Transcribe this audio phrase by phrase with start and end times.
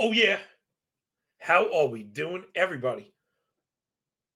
[0.00, 0.38] Oh, yeah.
[1.40, 3.12] How are we doing, everybody?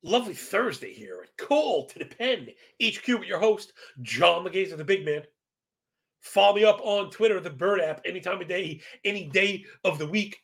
[0.02, 2.48] Lovely Thursday here at Call to the Pen
[2.82, 3.72] HQ with your host,
[4.02, 5.22] John Laghezza, the big man.
[6.20, 9.98] Follow me up on Twitter, the Bird app, any time of day, any day of
[9.98, 10.40] the week.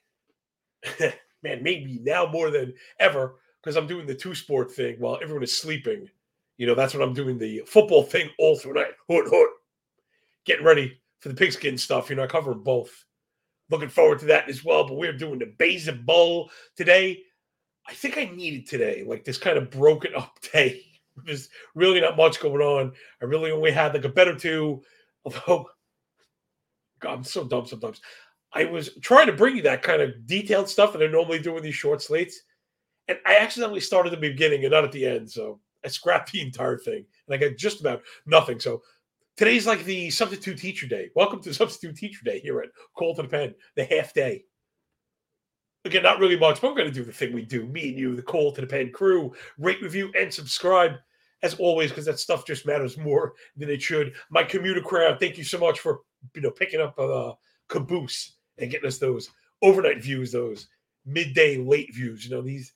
[1.42, 5.42] man, maybe now more than ever because I'm doing the two sport thing while everyone
[5.42, 6.08] is sleeping.
[6.56, 8.92] You know, that's when I'm doing the football thing all through night.
[9.08, 9.48] Hood, hood.
[10.44, 12.10] Getting ready for the pigskin stuff.
[12.10, 13.04] You know, I cover both.
[13.70, 14.86] Looking forward to that as well.
[14.86, 17.22] But we're doing the Bowl today.
[17.86, 20.84] I think I needed today, like this kind of broken up day.
[21.24, 22.92] There's really not much going on.
[23.20, 24.82] I really only had like a bet or two.
[25.24, 25.68] Although,
[27.00, 28.00] God, I'm so dumb sometimes.
[28.52, 31.56] I was trying to bring you that kind of detailed stuff that I normally do
[31.56, 32.40] in these short slates.
[33.08, 35.30] And I accidentally started at the beginning and not at the end.
[35.30, 37.04] So I scrapped the entire thing.
[37.26, 38.60] And I got just about nothing.
[38.60, 38.82] So
[39.36, 41.10] today's like the substitute teacher day.
[41.14, 44.44] Welcome to substitute teacher day here at Call to the Pen, the half day.
[45.84, 47.66] Again, not really much, but we're going to do the thing we do.
[47.66, 50.92] Me and you, the Call to the Pen crew, rate, review, and subscribe
[51.42, 54.12] as always, because that stuff just matters more than it should.
[54.28, 56.00] My commuter crowd, thank you so much for
[56.34, 57.34] you know picking up a uh,
[57.68, 59.30] caboose and getting us those
[59.62, 60.66] overnight views, those
[61.06, 62.24] midday late views.
[62.24, 62.72] You know these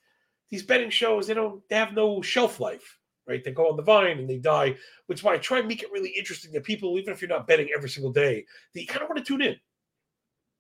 [0.53, 3.43] these betting shows they don't they have no shelf life, right?
[3.43, 5.83] They go on the vine and they die, which is why I try and make
[5.83, 8.87] it really interesting that people, even if you're not betting every single day, that you
[8.87, 9.57] kind of want to tune in.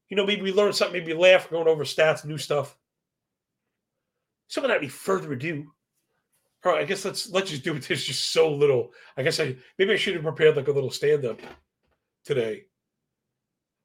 [0.08, 2.74] You know, maybe we learn something, maybe laugh, going over stats, new stuff.
[4.48, 5.70] So without any further ado,
[6.64, 7.82] all right, I guess let's let's just do it.
[7.88, 8.92] There's just so little.
[9.18, 11.38] I guess I maybe I should have prepared like a little stand up
[12.24, 12.62] today.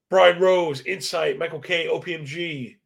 [0.09, 2.77] Brian Rose, Insight, Michael K, OPMG,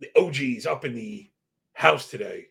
[0.00, 1.30] the OGs up in the
[1.76, 2.46] house today.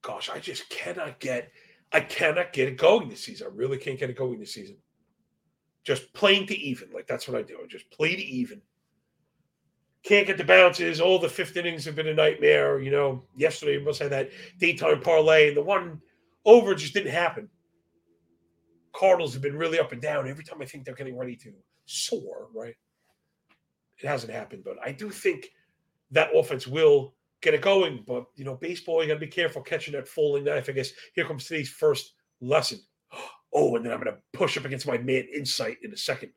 [0.00, 1.50] Gosh, I just cannot get
[1.92, 3.46] I cannot get it going this season.
[3.46, 4.76] I really can't get it going this season.
[5.84, 6.88] Just playing to even.
[6.92, 7.58] Like that's what I do.
[7.62, 8.62] I just play to even.
[10.04, 11.00] Can't get the bounces.
[11.00, 12.80] All the fifth innings have been a nightmare.
[12.80, 16.00] You know, yesterday we must have that daytime parlay, and the one
[16.46, 17.48] over just didn't happen.
[18.94, 20.28] Cardinals have been really up and down.
[20.28, 21.52] Every time I think they're getting ready to
[21.84, 22.74] soar, right?
[24.02, 25.50] It hasn't happened, but I do think
[26.12, 28.04] that offense will get it going.
[28.06, 30.68] But you know, baseball, you got to be careful catching that falling knife.
[30.68, 32.80] I guess here comes today's first lesson.
[33.50, 36.32] Oh, and then I'm going to push up against my man insight in a second.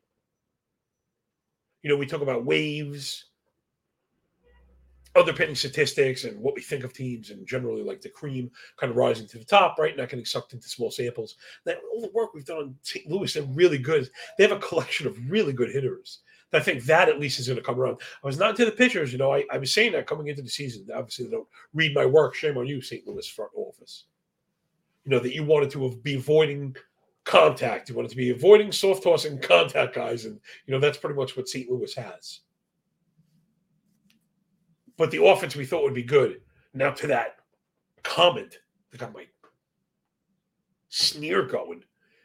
[1.82, 3.26] You know, we talk about waves,
[5.14, 8.90] other underpinning statistics, and what we think of teams, and generally like the cream kind
[8.90, 9.94] of rising to the top, right?
[9.94, 11.36] Not getting sucked into small samples.
[11.66, 13.06] That all the work we've done on St.
[13.06, 14.08] Louis, they're really good.
[14.38, 16.20] They have a collection of really good hitters.
[16.52, 18.00] I think that at least is going to come around.
[18.22, 19.32] I was not into the pitchers, you know.
[19.32, 20.86] I, I was saying that coming into the season.
[20.94, 22.34] Obviously, they don't read my work.
[22.34, 23.06] Shame on you, St.
[23.06, 24.04] Louis front office.
[25.04, 26.76] You know that you wanted to be avoiding
[27.24, 27.88] contact.
[27.88, 31.36] You wanted to be avoiding soft tossing contact guys, and you know that's pretty much
[31.36, 31.70] what St.
[31.70, 32.40] Louis has.
[34.96, 36.40] But the offense we thought would be good.
[36.74, 37.36] Now to that
[38.02, 38.58] comment,
[38.92, 39.26] I got my
[40.88, 41.82] sneer going.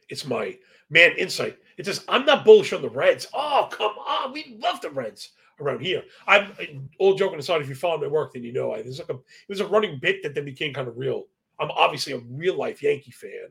[0.10, 0.58] It's my
[0.90, 1.58] man insight.
[1.78, 3.28] It says, I'm not bullish on the Reds.
[3.34, 4.34] Oh, come on.
[4.34, 5.30] We love the Reds
[5.62, 6.04] around here.
[6.28, 7.62] I'm all joking aside.
[7.62, 9.68] If you follow my work, then you know I there's like a it was a
[9.68, 11.26] running bit that then became kind of real.
[11.60, 13.50] I'm obviously a real life Yankee fan.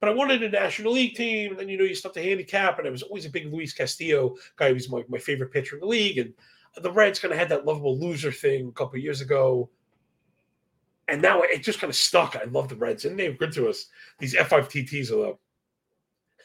[0.00, 2.78] But I wanted a National League team, and then you know you start to handicap,
[2.78, 4.68] and I was always a big Luis Castillo guy.
[4.68, 6.34] He was my, my favorite pitcher in the league, and
[6.82, 9.70] the Reds kind of had that lovable loser thing a couple years ago.
[11.08, 12.34] And now it just kind of stuck.
[12.36, 13.86] I love the Reds, and they're good to us.
[14.18, 15.36] These F5TTs are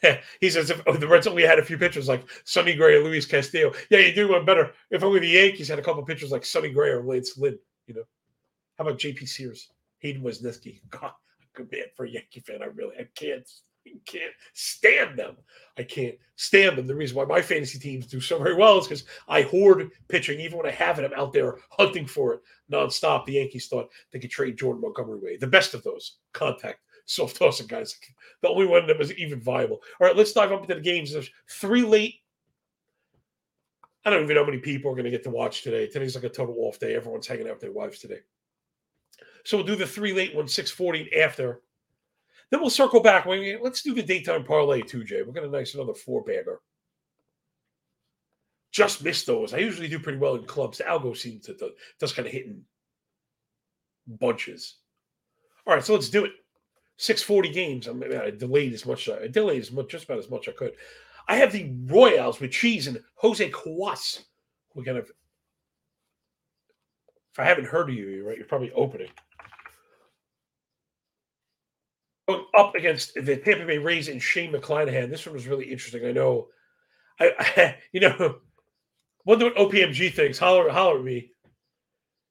[0.42, 3.04] he says if oh, the Reds only had a few pitchers like Sonny Gray or
[3.04, 4.72] Luis Castillo, yeah, you do one better.
[4.92, 7.96] If only the Yankees had a couple pitchers like Sonny Gray or Lance Lynn, you
[7.96, 8.04] know.
[8.78, 10.80] How about JP Sears, Hayden Wesneski?
[10.90, 11.12] God,
[11.54, 12.62] good man for a Yankee fan.
[12.62, 13.48] I really, I can't,
[13.86, 15.36] I can't stand them.
[15.78, 16.88] I can't stand them.
[16.88, 20.40] The reason why my fantasy teams do so very well is because I hoard pitching.
[20.40, 23.26] Even when I have it, I'm out there hunting for it nonstop.
[23.26, 25.38] The Yankees thought they could trade Jordan Montgomery away.
[25.38, 26.80] The best of those contact
[27.13, 27.97] soft tossing guys.
[28.41, 29.81] The only one that was even viable.
[30.00, 31.11] All right, let's dive up into the games.
[31.11, 32.15] There's three late.
[34.06, 35.88] I don't even know how many people are going to get to watch today.
[35.88, 36.95] Today's like a total off day.
[36.95, 38.19] Everyone's hanging out with their wives today.
[39.44, 41.61] So we'll do the three late ones, 640 after.
[42.50, 43.25] Then we'll circle back.
[43.25, 45.21] Let's do the daytime parlay too, Jay.
[45.21, 46.61] We're going to nice another four bagger.
[48.71, 49.53] Just missed those.
[49.53, 50.77] I usually do pretty well in clubs.
[50.77, 52.61] The algo seems to just kind of hitting
[54.07, 54.75] bunches.
[55.65, 56.31] All right, so let's do it.
[57.00, 57.88] 640 games.
[57.88, 59.07] I, mean, I delayed as much.
[59.07, 60.74] I delayed as much, just about as much I could.
[61.30, 64.25] I have the Royals with cheese and Jose Cuas.
[64.75, 65.00] We're gonna.
[65.00, 65.16] If
[67.40, 68.38] I haven't heard of you, you're right.
[68.38, 69.07] You're probably opening.
[72.28, 75.10] Going up against the Tampa Bay Rays and Shane McClanahan.
[75.10, 76.06] This one was really interesting.
[76.06, 76.48] I know,
[77.18, 78.40] I, I you know,
[79.24, 80.38] wonder what OPMG thinks.
[80.38, 81.31] Holler, holler at me.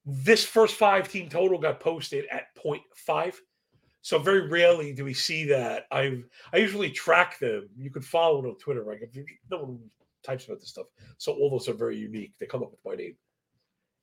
[0.05, 3.35] This first five team total got posted at 0.5.
[4.03, 5.87] So very rarely do we see that.
[5.91, 6.23] I
[6.53, 7.69] I usually track them.
[7.77, 9.00] You can follow it on Twitter, right?
[9.50, 9.79] No one
[10.23, 10.87] types about this stuff.
[11.19, 12.33] So all those are very unique.
[12.39, 13.17] They come up with my name.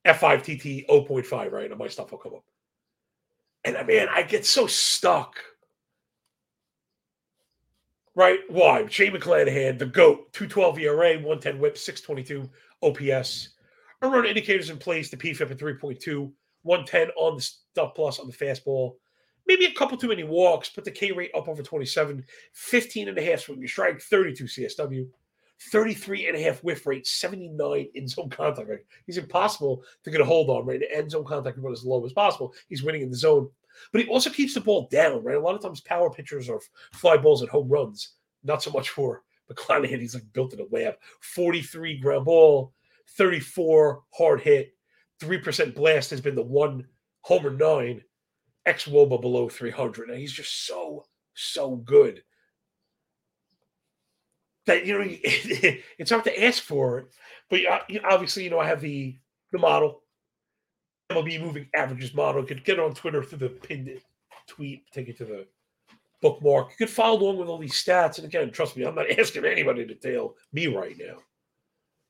[0.05, 1.69] F5TT 0.5, right?
[1.69, 2.43] And my stuff will come up.
[3.63, 5.35] And uh, man, I get so stuck.
[8.13, 8.39] Right?
[8.47, 8.87] Why?
[8.87, 12.49] Shane McClanahan, the GOAT, 212 ERA, 110 whip, 622
[12.81, 13.49] OPS.
[14.01, 16.31] Run indicators in place, the PFIP at 3.2,
[16.61, 18.93] 110 on the stuff plus on the fastball.
[19.47, 23.17] Maybe a couple too many walks, put the K rate up over 27, 15 and
[23.17, 25.07] a half swing strike, 32 CSW.
[25.71, 28.85] 33 and a half whiff rate, 79 in zone contact rate.
[29.05, 30.79] He's impossible to get a hold on, right?
[30.79, 32.53] The end zone contact rate as low as possible.
[32.67, 33.49] He's winning in the zone,
[33.91, 35.37] but he also keeps the ball down, right?
[35.37, 36.59] A lot of times power pitchers are
[36.93, 39.99] fly balls and home runs, not so much for McClanahan.
[39.99, 40.95] He's like built in a lab.
[41.21, 42.73] 43 ground ball,
[43.09, 44.73] 34 hard hit,
[45.21, 46.85] 3% blast has been the one
[47.21, 48.01] homer nine,
[48.65, 50.09] X Woba below 300.
[50.09, 52.23] And he's just so, so good
[54.65, 57.07] that you know it's hard to ask for it.
[57.49, 59.15] But uh, obviously, you know, I have the
[59.51, 60.01] the model,
[61.09, 62.41] MLB moving averages model.
[62.41, 64.01] You could get it on Twitter through the pinned
[64.47, 65.47] tweet, take it to the
[66.21, 66.71] bookmark.
[66.71, 68.17] You could follow along with all these stats.
[68.17, 71.17] And again, trust me, I'm not asking anybody to tell me right now.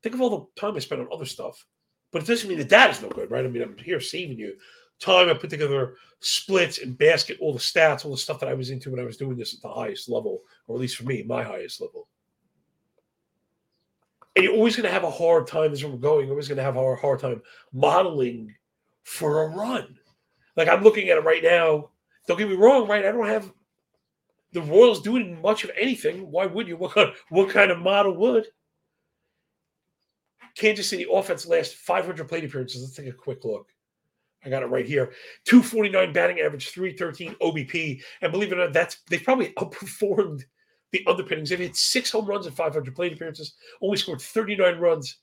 [0.04, 1.66] Think of all the time I spent on other stuff.
[2.12, 3.44] But it doesn't mean the data's no good, right?
[3.44, 4.54] I mean, I'm here saving you
[5.00, 5.30] time.
[5.30, 8.69] I put together splits and basket, all the stats, all the stuff that I was
[8.69, 11.24] into when I was doing this at the highest level, or at least for me,
[11.24, 12.07] my highest level
[14.36, 16.25] and you're always going to have a hard time as we're going.
[16.25, 18.53] You're always going to have a hard time modeling
[19.03, 19.97] for a run.
[20.57, 21.91] Like I'm looking at it right now.
[22.27, 23.06] Don't get me wrong, right?
[23.06, 23.51] I don't have
[24.51, 26.31] the Royals doing much of anything.
[26.31, 26.75] Why would you?
[26.77, 28.48] What kind, what kind of model would?
[30.57, 32.81] Kansas City offense last 500 plate appearances.
[32.81, 33.68] Let's take a quick look.
[34.45, 35.12] I got it right here.
[35.45, 38.01] 249 batting average, 313 OBP.
[38.21, 40.44] And believe it or not, that's they've probably outperformed
[40.92, 41.50] the underpinnings.
[41.50, 45.18] They've hit six home runs in 500 plate appearances, only scored 39 runs.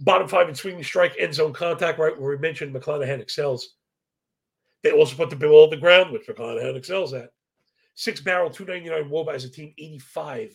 [0.00, 3.74] Bottom five in swinging strike, end zone contact, right where we mentioned McClanahan excels.
[4.82, 7.30] They also put the ball on the ground, which McClanahan excels at.
[7.94, 10.54] Six barrel, 299 Woba as a team, 85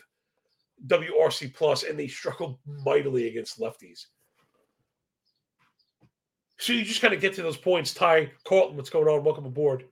[0.88, 4.06] WRC plus, and they struggled mightily against lefties.
[6.64, 7.94] So you just kind of get to those points.
[7.94, 9.24] Ty Carlton, what's going on?
[9.24, 9.86] Welcome aboard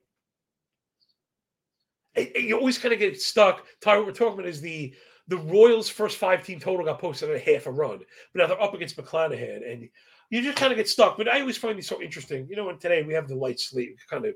[2.15, 3.65] you always kind of get stuck.
[3.81, 4.93] Ty, what we're talking about is the
[5.27, 8.47] the Royals' first five team total got posted at a half a run, but now
[8.47, 9.89] they're up against McClanahan, and
[10.29, 11.17] you just kind of get stuck.
[11.17, 12.47] But I always find these so interesting.
[12.49, 14.35] You know, and today we have the light sleep, kind of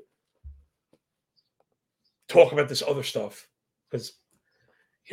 [2.28, 3.48] talk about this other stuff
[3.90, 4.14] because.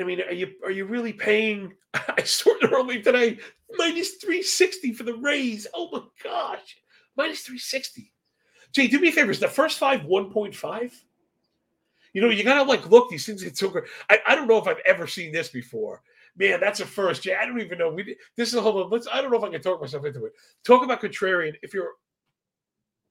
[0.00, 1.75] I mean, are you are you really paying?
[1.94, 3.38] I sorted early today,
[3.76, 5.66] minus three sixty for the Rays.
[5.75, 6.78] Oh my gosh,
[7.17, 8.12] minus three sixty.
[8.73, 9.31] Jay, do me a favor.
[9.31, 10.93] Is the first five one point five?
[12.12, 13.85] You know, you gotta like look these things get so good.
[14.11, 16.03] I, I don't know if I've ever seen this before.
[16.37, 17.23] Man, that's a first.
[17.23, 17.35] Jay.
[17.35, 17.91] I don't even know.
[17.91, 18.88] We this is a whole.
[18.88, 19.06] Let's.
[19.12, 20.32] I don't know if I can talk myself into it.
[20.64, 21.55] Talk about contrarian.
[21.62, 21.93] If you're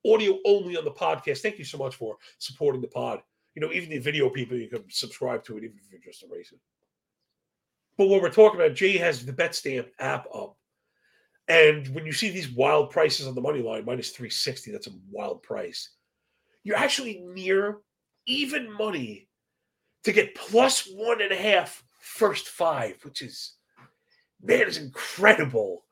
[0.04, 3.20] audio only on the podcast, thank you so much for supporting the pod.
[3.54, 6.24] You know, even the video people, you can subscribe to it, even if you're just
[6.24, 6.56] a racer.
[7.98, 10.56] But what we're talking about, Jay has the BetStamp app up.
[11.52, 14.92] And when you see these wild prices on the money line, minus 360, that's a
[15.10, 15.90] wild price.
[16.64, 17.80] You're actually near
[18.26, 19.28] even money
[20.04, 23.56] to get plus one and a half first five, which is
[24.42, 25.84] man, is incredible.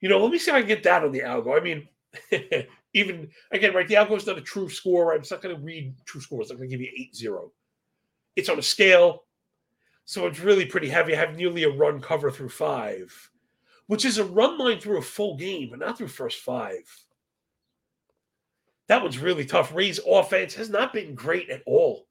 [0.00, 1.56] You know, let me see if I can get that on the algo.
[1.56, 1.86] I mean,
[2.92, 3.86] even again, right?
[3.86, 5.10] The algo is not a true score.
[5.10, 5.20] Right?
[5.20, 6.50] It's not going to read true scores.
[6.50, 7.52] I'm going to give you eight zero.
[8.34, 9.22] It's on a scale.
[10.04, 11.14] So it's really pretty heavy.
[11.14, 13.12] I have nearly a run cover through five,
[13.86, 16.82] which is a run line through a full game, but not through first five
[18.88, 19.74] that one's really tough.
[19.74, 22.06] Ray's offense has not been great at all.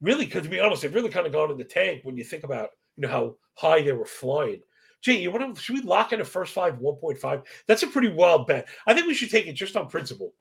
[0.00, 2.24] Really, because to be honest, they've really kind of gone in the tank when you
[2.24, 4.60] think about you know how high they were flying.
[5.02, 7.42] Gee, you want to should we lock in a first five 1.5?
[7.66, 8.68] That's a pretty wild bet.
[8.86, 10.32] I think we should take it just on principle.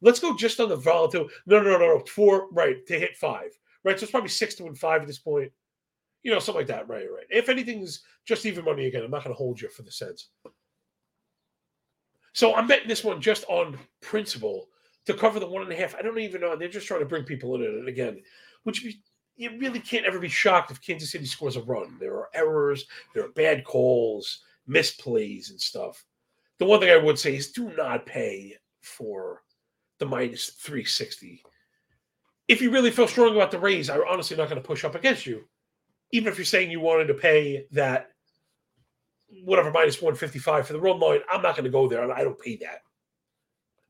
[0.00, 1.28] Let's go just on the volatile.
[1.46, 1.98] No, no, no, no.
[2.06, 3.50] Four, right, to hit five.
[3.84, 3.98] Right.
[3.98, 5.50] So it's probably six to win five at this point.
[6.22, 6.88] You know, something like that.
[6.88, 7.26] Right, right.
[7.30, 10.28] If anything's just even money again, I'm not going to hold you for the sense.
[12.32, 14.68] So I'm betting this one just on principle
[15.06, 15.94] to cover the one and a half.
[15.94, 16.54] I don't even know.
[16.56, 17.62] They're just trying to bring people in.
[17.62, 18.22] And again,
[18.64, 18.84] which
[19.36, 21.96] you really can't ever be shocked if Kansas City scores a run.
[21.98, 22.84] There are errors,
[23.14, 26.04] there are bad calls, misplays, and stuff.
[26.58, 29.42] The one thing I would say is do not pay for
[29.98, 31.42] the minus 360.
[32.48, 34.96] if you really feel strong about the Rays, I'm honestly not going to push up
[34.96, 35.44] against you.
[36.12, 38.10] Even if you're saying you wanted to pay that
[39.44, 42.10] whatever minus 155 for the run line, I'm not going to go there.
[42.12, 42.82] I don't pay that.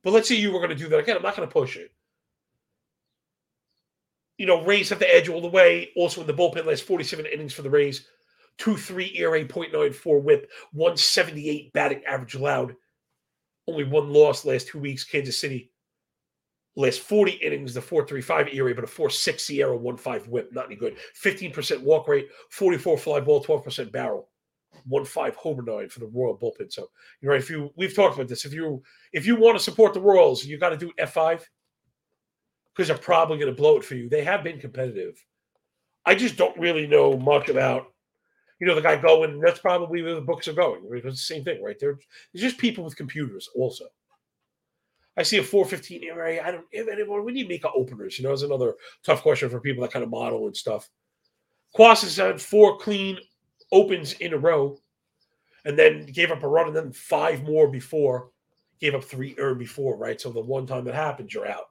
[0.03, 1.17] But let's say you were going to do that again.
[1.17, 1.93] I'm not going to push it.
[4.39, 5.91] You know, Rays have the edge all the way.
[5.97, 8.07] Also in the bullpen, last 47 innings for the Rays.
[8.59, 12.75] 2 3 ERA, 0.94 whip, 178 batting average allowed.
[13.67, 15.05] Only one loss last two weeks.
[15.05, 15.71] Kansas City
[16.77, 20.97] last 40 innings, the 4.35 ERA, but a 4.6 SIERA, 1.5 whip, not any good.
[21.23, 24.29] 15% walk rate, 44 fly ball, 12% barrel,
[24.91, 26.73] 1.5 homer nine for the Royal bullpen.
[26.73, 26.89] So,
[27.21, 29.95] you know, if you we've talked about this, if you if you want to support
[29.95, 31.43] the Royals, you got to do F5
[32.75, 34.09] because they're probably going to blow it for you.
[34.09, 35.23] They have been competitive.
[36.07, 37.89] I just don't really know much about
[38.61, 40.83] you know, the guy going, that's probably where the books are going.
[40.93, 41.77] It's the same thing, right?
[41.81, 41.99] They're,
[42.33, 43.87] they're just people with computers also.
[45.21, 46.43] I see a 415 ERA.
[46.43, 47.23] I don't have anyone.
[47.27, 48.19] We need make openers.
[48.19, 50.89] You know, it's another tough question for people that kind of model and stuff.
[51.77, 53.19] Cuas has had four clean
[53.71, 54.79] opens in a row
[55.67, 58.31] and then gave up a run and then five more before.
[58.81, 60.19] Gave up three or before, right?
[60.19, 61.67] So the one time that happens, you're out.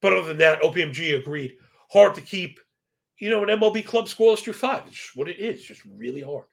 [0.00, 1.56] But other than that, OPMG agreed.
[1.90, 2.60] Hard to keep,
[3.18, 4.84] you know, an MLB club scoreless through five.
[4.86, 5.64] It's what it is.
[5.64, 6.44] Just really hard.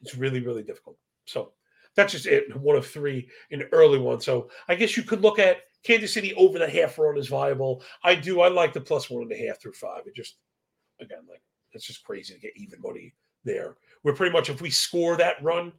[0.00, 0.96] It's really, really difficult.
[1.26, 1.52] So
[1.96, 2.54] that's just it.
[2.56, 4.20] One of three in early one.
[4.20, 7.82] So I guess you could look at Kansas City over the half run is viable.
[8.04, 8.40] I do.
[8.42, 10.02] I like the plus one and a half through five.
[10.06, 10.36] It just
[11.00, 13.76] again like it's just crazy to get even money there.
[14.02, 15.72] We're pretty much if we score that run,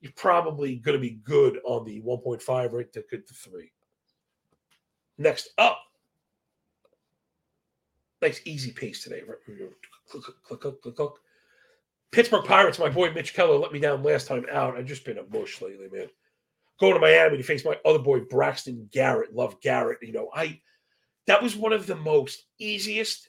[0.00, 3.70] you're probably going to be good on the 1.5 right to good to three.
[5.18, 5.78] Next up,
[8.22, 9.22] nice easy pace today.
[10.08, 11.10] Click, click, click, click, click.
[12.12, 14.76] Pittsburgh Pirates, my boy Mitch Keller let me down last time out.
[14.76, 16.08] I've just been a mush lately, man.
[16.80, 19.34] Going to Miami to face my other boy Braxton Garrett.
[19.34, 19.98] Love Garrett.
[20.02, 20.60] You know, I
[21.26, 23.28] that was one of the most easiest.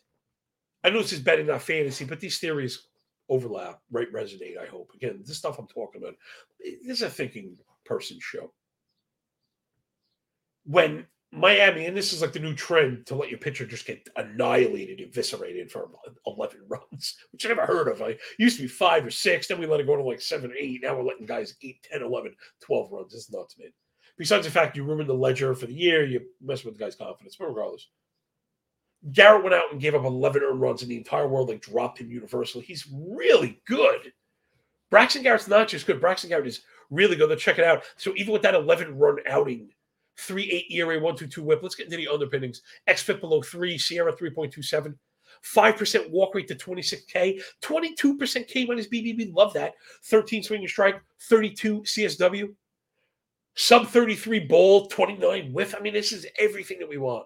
[0.84, 2.88] I know this is betting, not fantasy, but these theories
[3.30, 4.12] overlap, right?
[4.12, 4.58] Resonate.
[4.60, 4.92] I hope.
[4.96, 6.16] Again, this stuff I'm talking about.
[6.60, 8.52] This is a thinking person show.
[10.64, 14.06] When Miami, and this is like the new trend to let your pitcher just get
[14.18, 15.90] annihilated, eviscerated for
[16.28, 18.02] 11 runs, which I never heard of.
[18.02, 20.52] I used to be five or six, then we let it go to like seven
[20.52, 20.82] or eight.
[20.84, 23.14] Now we're letting guys 8, 10, 11, 12 runs.
[23.14, 23.72] It's nuts, man.
[24.18, 26.96] Besides the fact you ruined the ledger for the year, you mess with the guy's
[26.96, 27.38] confidence.
[27.40, 27.88] But regardless,
[29.14, 32.00] Garrett went out and gave up 11 earned runs, and the entire world like dropped
[32.00, 32.66] him universally.
[32.66, 34.12] He's really good.
[34.90, 36.02] Braxton Garrett's not just good.
[36.02, 37.30] Braxton Garrett is really good.
[37.30, 37.84] Let's check it out.
[37.96, 39.70] So even with that 11 run outing,
[40.18, 41.60] three eight ERA, one two two whip.
[41.62, 42.62] Let's get into the underpinnings.
[42.88, 44.96] XFIP below three, SIERA 3.27.
[45.44, 49.34] 5% walk rate to 26K, 22% K minus BBB.
[49.34, 49.74] Love that.
[50.06, 52.54] 13 swing and strike, 32 CSW,
[53.56, 55.74] sub 33 bowl, 29 whiff.
[55.76, 57.26] I mean, this is everything that we want.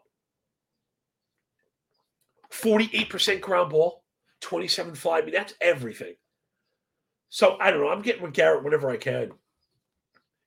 [2.51, 4.03] 48% ground ball,
[4.41, 5.19] 27 fly.
[5.19, 6.13] I mean, that's everything.
[7.29, 7.89] So I don't know.
[7.89, 9.31] I'm getting with Garrett whenever I can.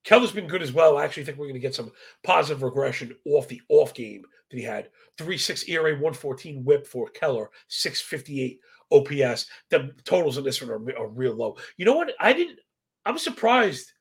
[0.09, 0.97] Keller's been good as well.
[0.97, 1.93] I actually think we're going to get some
[2.25, 4.89] positive regression off the off game that he had.
[5.19, 8.59] 3 6 ERA, 114 whip for Keller, 658
[8.91, 9.47] OPS.
[9.69, 11.59] The totals in this one are, are real low.
[11.77, 12.11] You know what?
[12.19, 12.59] I didn't,
[13.05, 13.93] I'm surprised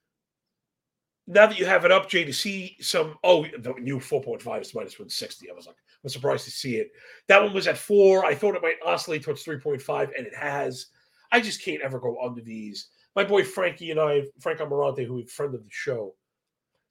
[1.27, 3.15] now that you have it up, Jay, to see some.
[3.25, 5.49] Oh, the new 4.5 is minus 160.
[5.49, 6.89] I was like, I'm surprised to see it.
[7.27, 8.23] That one was at four.
[8.23, 10.85] I thought it might oscillate towards 3.5, and it has.
[11.33, 12.87] I just can't ever go under these
[13.17, 16.13] my boy Frankie and I, Frank Amarante, who a friend of the show,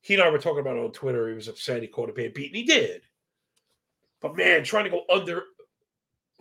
[0.00, 1.28] he and I were talking about it on Twitter.
[1.28, 3.02] He was upset he caught a bad beat, and he did.
[4.20, 5.44] But man, trying to go under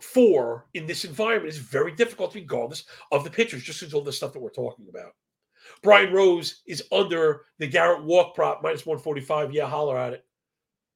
[0.00, 4.12] four in this environment is very difficult, regardless of the pitchers, just as all the
[4.12, 5.12] stuff that we're talking about.
[5.84, 9.52] Brian Rose is under the Garrett walk prop, minus 145.
[9.52, 10.24] Yeah, holler at it.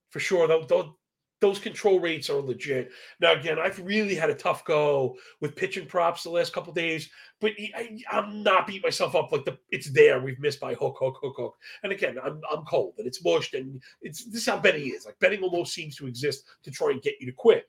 [0.09, 0.49] For sure.
[0.49, 0.99] They'll,
[1.41, 2.91] those control rates are legit.
[3.21, 7.09] Now, again, I've really had a tough go with pitching props the last couple days,
[7.41, 10.21] but I, am not beating myself up like the it's there.
[10.21, 11.57] We've missed by hook, hook, hook, hook.
[11.83, 15.07] And again, I'm, I'm cold and it's mushed, and it's this is how betting is.
[15.07, 17.67] Like betting almost seems to exist to try and get you to quit.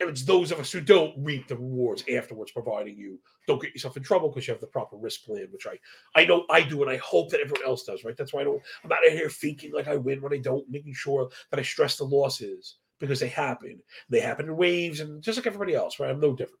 [0.00, 3.72] And it's those of us who don't reap the rewards afterwards, providing you don't get
[3.72, 5.78] yourself in trouble because you have the proper risk plan, which I
[6.14, 8.04] I know I do, and I hope that everyone else does.
[8.04, 8.16] Right?
[8.16, 8.62] That's why I don't.
[8.84, 11.62] I'm out of here faking like I win when I don't, making sure that I
[11.62, 13.80] stress the losses because they happen.
[14.08, 16.10] They happen in waves and just like everybody else, right?
[16.10, 16.60] I'm no different.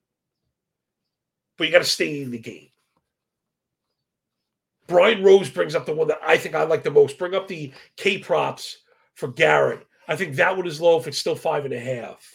[1.56, 2.68] But you got to stay in the game.
[4.86, 7.18] Brian Rose brings up the one that I think I like the most.
[7.18, 8.78] Bring up the K props
[9.14, 9.86] for Garrett.
[10.08, 12.34] I think that one is low if it's still five and a half.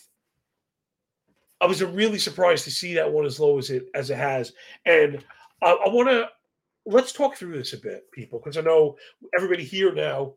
[1.60, 4.52] I was really surprised to see that one as low as it as it has,
[4.86, 5.24] and
[5.62, 6.30] I, I want to
[6.86, 8.98] let's talk through this a bit, people, because I know
[9.36, 10.34] everybody here now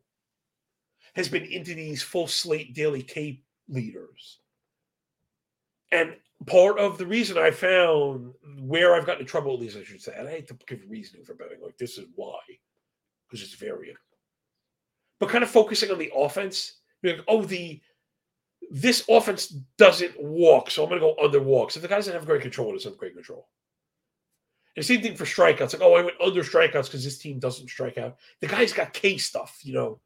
[1.14, 4.38] has been into these full slate daily K leaders.
[5.92, 9.84] And part of the reason I found where I've gotten in trouble, at least I
[9.84, 12.38] should say, and I hate to give reasoning for betting, like this is why,
[13.28, 13.98] because it's variant.
[15.18, 17.80] But kind of focusing on the offense, like, oh, the
[18.70, 21.76] this offense doesn't walk, so I'm going to go under walks.
[21.76, 23.48] If the guy doesn't have great control, it doesn't have great control.
[24.74, 25.72] And same thing for strikeouts.
[25.72, 28.16] Like, oh, I went under strikeouts because this team doesn't strike out.
[28.40, 30.00] The guy's got K stuff, you know.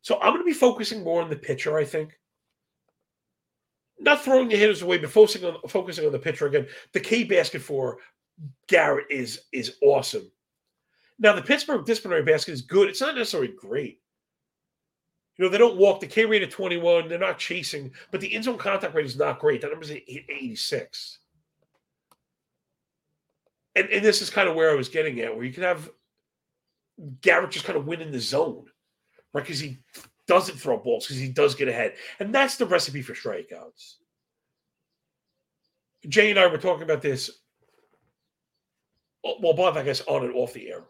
[0.00, 2.18] So I'm going to be focusing more on the pitcher, I think.
[4.02, 6.66] Not throwing the hitters away, but focusing on focusing on the pitcher again.
[6.92, 7.98] The K basket for
[8.66, 10.30] Garrett is is awesome.
[11.18, 12.88] Now the Pittsburgh disciplinary basket is good.
[12.88, 14.00] It's not necessarily great.
[15.36, 16.00] You know, they don't walk.
[16.00, 17.08] The K rate of 21.
[17.08, 19.60] They're not chasing, but the in zone contact rate is not great.
[19.60, 21.18] That number's 86
[23.74, 25.90] and, and this is kind of where I was getting at, where you can have
[27.20, 28.66] Garrett just kind of win in the zone,
[29.32, 29.42] right?
[29.42, 29.78] Because he
[30.26, 31.94] doesn't throw balls, because he does get ahead.
[32.20, 33.96] And that's the recipe for strikeouts.
[36.08, 37.30] Jay and I were talking about this,
[39.24, 40.84] uh, well, both, I guess, on and off the air.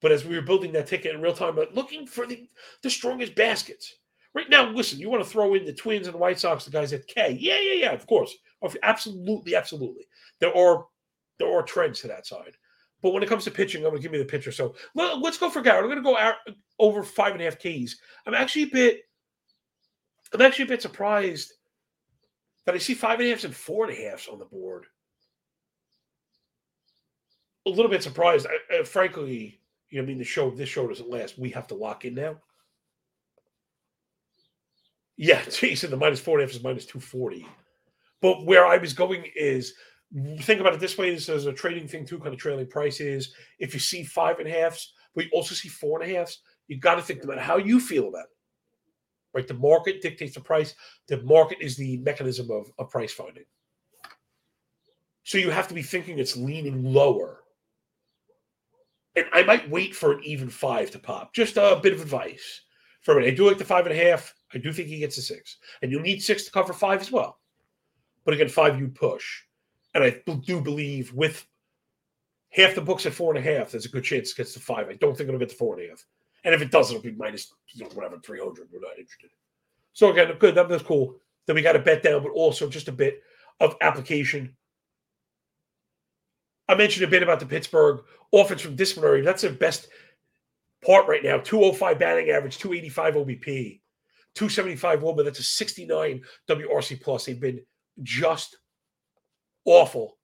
[0.00, 2.48] But as we were building that ticket in real time, but looking for the,
[2.82, 3.94] the strongest baskets.
[4.34, 6.70] Right now, listen, you want to throw in the Twins and the White Sox, the
[6.70, 7.36] guys at K.
[7.38, 8.34] Yeah, yeah, yeah, of course.
[8.82, 10.06] Absolutely, absolutely.
[10.40, 10.86] There are
[11.38, 12.56] there are trends to that side.
[13.02, 14.52] But when it comes to pitching, I'm going to give me the pitcher.
[14.52, 15.82] So let, us go for Garrett.
[15.82, 16.36] I'm going to go out
[16.78, 17.96] over five and a half Ks.
[18.26, 19.00] I'm actually a bit,
[20.32, 21.52] I'm actually a bit surprised
[22.64, 24.86] that I see five and a halfs and four and a halfs on the board.
[27.66, 28.46] A little bit surprised.
[28.46, 31.38] I, I, frankly, you know, I mean, the show, this show doesn't last.
[31.38, 32.36] We have to lock in now.
[35.16, 37.46] Yeah, Jason, the minus four and a half is minus 240.
[38.20, 39.74] But where I was going is
[40.40, 43.34] think about it this way: this is a trading thing too, kind of trailing prices.
[43.58, 46.38] If you see five and a halfs, but you also see four and a halfs,
[46.68, 48.30] you got to think about how you feel about it.
[49.34, 50.74] Right, the market dictates the price.
[51.08, 53.44] The market is the mechanism of, of price finding.
[55.24, 57.38] So you have to be thinking it's leaning lower.
[59.16, 61.32] And I might wait for an even five to pop.
[61.32, 62.62] Just a bit of advice.
[63.00, 64.34] For me, I do like the five and a half.
[64.52, 65.58] I do think he gets a six.
[65.80, 67.38] And you'll need six to cover five as well.
[68.24, 69.42] But again, five you push.
[69.94, 71.46] And I do believe with
[72.50, 74.60] half the books at four and a half, there's a good chance it gets to
[74.60, 74.88] five.
[74.88, 76.04] I don't think it'll get to four and a half.
[76.44, 78.68] And if it does, it'll be minus you know, whatever, 300.
[78.72, 79.30] We're not interested.
[79.92, 80.54] So again, good.
[80.54, 81.16] That, that's cool.
[81.46, 83.22] Then we got a bet down, but also just a bit
[83.60, 84.56] of application.
[86.68, 88.00] I mentioned a bit about the Pittsburgh
[88.32, 89.20] offense from disciplinary.
[89.20, 89.88] That's their best
[90.84, 91.38] part right now.
[91.38, 93.80] 205 batting average, 285 OBP,
[94.34, 95.24] 275 WOBA.
[95.24, 97.26] That's a 69 WRC plus.
[97.26, 97.60] They've been
[98.02, 98.56] just
[99.64, 100.18] awful,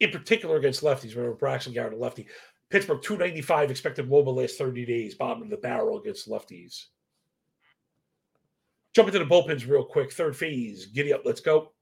[0.00, 1.16] in particular against lefties.
[1.16, 2.26] Remember, Braxton Garrett, a lefty.
[2.70, 6.86] Pittsburgh 295 expected WOBA last 30 days, bottom of the barrel against lefties.
[8.94, 10.12] Jump into the bullpens real quick.
[10.12, 11.72] Third phase, giddy up, let's go.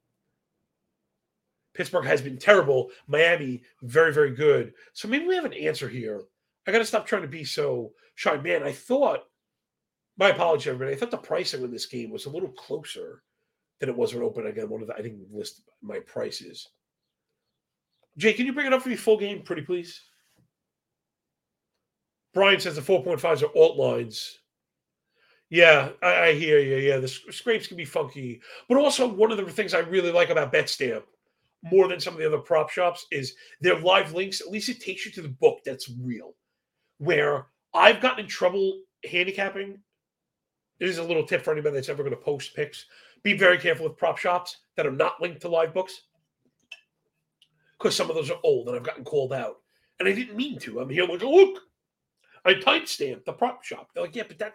[1.75, 2.90] Pittsburgh has been terrible.
[3.07, 4.72] Miami, very, very good.
[4.92, 6.22] So maybe we have an answer here.
[6.66, 8.37] I got to stop trying to be so shy.
[8.38, 9.25] Man, I thought,
[10.16, 10.96] my apology, everybody.
[10.96, 13.22] I thought the pricing in this game was a little closer
[13.79, 14.46] than it was when open.
[14.46, 16.68] Again, one of the, I think, list my prices.
[18.16, 20.02] Jay, can you bring it up for me full game, pretty please?
[22.33, 24.38] Brian says the 4.5s are alt lines.
[25.48, 26.76] Yeah, I, I, hear you.
[26.76, 28.40] Yeah, the scrapes can be funky.
[28.68, 31.02] But also, one of the things I really like about BetStamp
[31.70, 34.40] more than some of the other prop shops is their live links.
[34.40, 36.35] At least it takes you to the book that's real.
[36.98, 39.79] Where I've gotten in trouble handicapping.
[40.79, 42.87] It is a little tip for anybody that's ever going to post picks.
[43.22, 46.02] Be very careful with prop shops that are not linked to live books
[47.79, 49.57] because some of those are old and I've gotten called out.
[49.99, 50.81] And I didn't mean to.
[50.81, 51.61] I'm here I'm like, look,
[52.45, 53.91] I timestamped the prop shop.
[53.93, 54.55] They're like, yeah, but that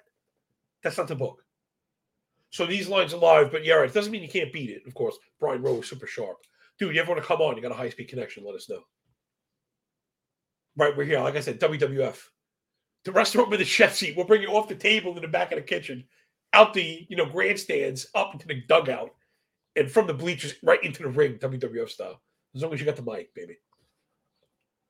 [0.83, 1.43] that's not the book.
[2.49, 3.89] So these lines are live, but yeah, right.
[3.89, 4.83] It doesn't mean you can't beat it.
[4.85, 6.37] Of course, Brian Rowe is super sharp.
[6.77, 7.55] Dude, you ever want to come on?
[7.55, 8.43] You got a high speed connection?
[8.43, 8.81] Let us know.
[10.75, 11.19] Right, we're here.
[11.19, 12.17] Like I said, WWF.
[13.03, 14.15] The restaurant with the chef seat.
[14.15, 16.03] We'll bring you off the table in the back of the kitchen,
[16.53, 19.11] out the you know grandstands, up into the dugout,
[19.75, 22.21] and from the bleachers right into the ring, WWF style
[22.55, 23.57] as long as you got the mic, baby.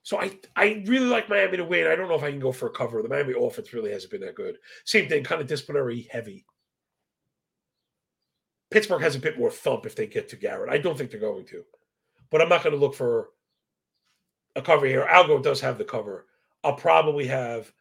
[0.04, 1.88] So I I really like Miami to win.
[1.88, 3.02] I don't know if I can go for a cover.
[3.02, 4.58] The Miami offense really hasn't been that good.
[4.86, 6.45] Same thing, kind of disciplinary heavy.
[8.71, 10.71] Pittsburgh has a bit more thump if they get to Garrett.
[10.71, 11.63] I don't think they're going to,
[12.30, 13.30] but I'm not going to look for
[14.56, 15.06] a cover here.
[15.10, 16.26] Algo does have the cover.
[16.63, 17.71] I'll probably have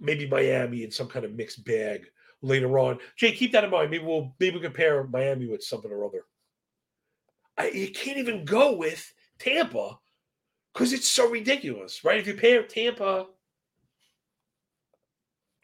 [0.00, 2.06] maybe Miami in some kind of mixed bag
[2.42, 2.98] later on.
[3.16, 3.90] Jay, keep that in mind.
[3.90, 6.24] Maybe we'll maybe we'll compare Miami with something or other.
[7.58, 9.98] I, you can't even go with Tampa
[10.72, 12.18] because it's so ridiculous, right?
[12.20, 13.26] If you pair Tampa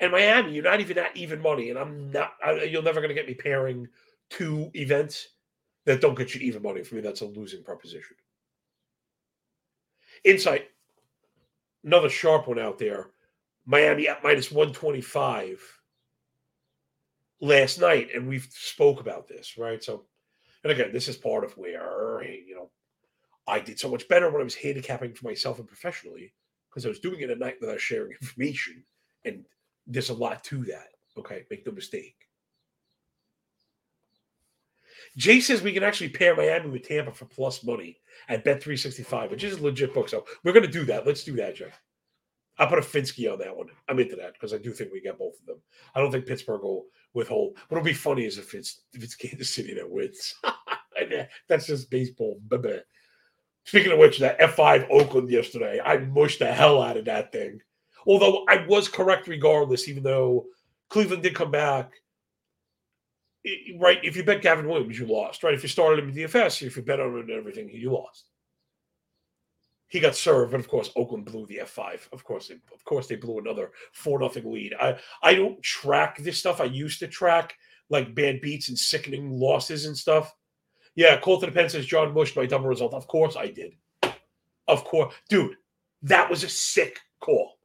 [0.00, 2.32] and Miami, you're not even at even money, and I'm not.
[2.68, 3.88] You're never going to get me pairing
[4.30, 5.28] two events.
[5.84, 6.82] that don't get you even money.
[6.82, 8.16] For me, that's a losing proposition.
[10.24, 10.68] Insight,
[11.84, 13.10] another sharp one out there.
[13.64, 15.60] Miami at minus 125
[17.40, 19.82] last night, and we've spoke about this, right?
[19.82, 20.04] So,
[20.62, 22.70] and again, this is part of where you know
[23.46, 26.32] I did so much better when I was handicapping for myself and professionally
[26.70, 28.84] because I was doing it at night without sharing information,
[29.24, 29.44] and
[29.86, 30.88] there's a lot to that.
[31.18, 32.16] Okay, make no mistake.
[35.16, 37.98] Jay says we can actually pair Miami with Tampa for plus money
[38.28, 40.08] at Bet365, which is a legit book.
[40.08, 41.06] So we're going to do that.
[41.06, 41.70] Let's do that, Jay.
[42.58, 43.68] I'll put a Finsky on that one.
[43.88, 45.58] I'm into that because I do think we get both of them.
[45.94, 47.56] I don't think Pittsburgh will withhold.
[47.68, 50.34] What'll be funny is if it's if it's Kansas City that wins.
[51.48, 52.40] That's just baseball.
[53.64, 57.60] Speaking of which, that F5 Oakland yesterday, I mushed the hell out of that thing.
[58.06, 60.46] Although I was correct regardless, even though
[60.88, 61.92] Cleveland did come back.
[63.78, 65.42] Right, if you bet Gavin Williams, you lost.
[65.42, 67.90] Right, if you started him in DFS, if you bet on him and everything, you
[67.90, 68.26] lost
[69.92, 72.08] he got served, but of course Oakland blew the F five.
[72.14, 74.72] Of course, they, of course they blew another four nothing lead.
[74.80, 76.62] I I don't track this stuff.
[76.62, 77.54] I used to track
[77.90, 80.34] like bad beats and sickening losses and stuff.
[80.94, 82.94] Yeah, Colton the Pen says John Bush by double result.
[82.94, 83.74] Of course I did.
[84.66, 85.56] Of course, dude,
[86.00, 87.58] that was a sick call.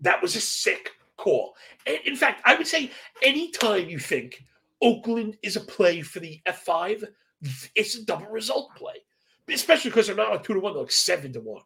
[0.00, 1.56] That was a sick call.
[1.84, 2.92] And in fact, I would say
[3.24, 4.44] anytime you think
[4.80, 7.04] Oakland is a play for the F five,
[7.74, 9.02] it's a double result play
[9.52, 11.62] especially because they're not like two to one, they're like seven to one.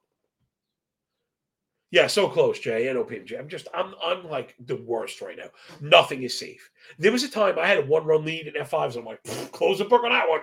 [1.95, 2.89] Yeah, so close, Jay.
[2.89, 3.39] And OPMG.
[3.39, 5.51] I'm just, I'm, I'm like the worst right now.
[5.81, 6.69] Nothing is safe.
[6.99, 8.97] There was a time I had a one run lead in F5s.
[8.97, 10.41] I'm like, close the book on that one.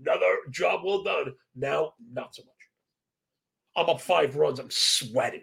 [0.00, 1.34] Another job well done.
[1.56, 2.52] Now, not so much.
[3.76, 4.60] I'm up five runs.
[4.60, 5.42] I'm sweating.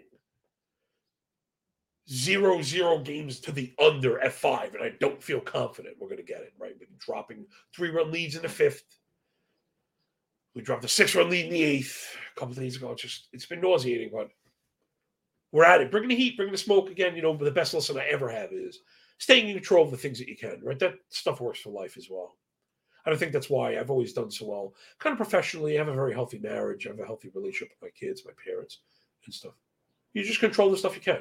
[2.10, 6.24] Zero, zero games to the under F5, and I don't feel confident we're going to
[6.24, 6.74] get it, right?
[6.78, 8.84] We're dropping three run leads in the fifth
[10.54, 12.94] we dropped a six run lead in the eighth a couple of days ago.
[12.94, 14.28] Just it's been nauseating, but
[15.52, 15.90] we're at it.
[15.90, 17.16] Bringing the heat, bringing the smoke again.
[17.16, 18.80] You know, but the best lesson I ever have is
[19.18, 20.60] staying in control of the things that you can.
[20.62, 22.36] Right, that stuff works for life as well.
[23.06, 25.76] And I think that's why I've always done so well, kind of professionally.
[25.76, 26.86] I have a very healthy marriage.
[26.86, 28.80] I have a healthy relationship with my kids, my parents,
[29.26, 29.52] and stuff.
[30.14, 31.20] You just control the stuff you can,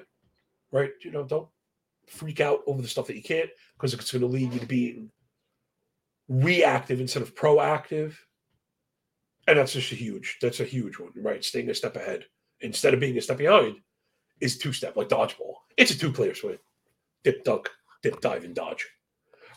[0.71, 0.91] right?
[1.01, 1.49] You know, don't
[2.07, 4.65] freak out over the stuff that you can't because it's going to lead you to
[4.65, 5.09] being
[6.29, 8.15] reactive instead of proactive
[9.47, 11.43] and that's just a huge, that's a huge one, right?
[11.43, 12.25] Staying a step ahead
[12.61, 13.75] instead of being a step behind
[14.41, 15.55] is two step, like dodgeball.
[15.77, 16.57] It's a two player swing.
[17.23, 17.69] dip dunk
[18.03, 18.87] dip, dive, and dodge.